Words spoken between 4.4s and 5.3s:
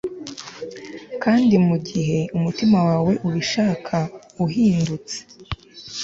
uhindutse